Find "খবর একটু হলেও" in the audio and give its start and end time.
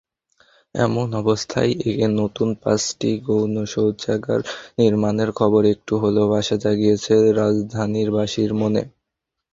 5.35-6.27